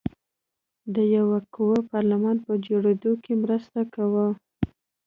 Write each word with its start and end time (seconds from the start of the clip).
د 0.95 0.97
یوه 1.15 1.37
قوي 1.53 1.79
پارلمان 1.91 2.37
په 2.45 2.53
جوړېدو 2.67 3.11
کې 3.23 3.33
مرسته 3.43 3.79
وکړه. 4.13 4.27